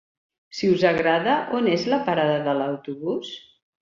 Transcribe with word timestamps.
Si 0.59 0.69
us 0.75 0.85
agrada, 0.91 1.35
on 1.59 1.69
és 1.75 1.85
la 1.93 2.01
parada 2.09 2.41
de 2.49 2.57
l'autobús? 2.63 3.35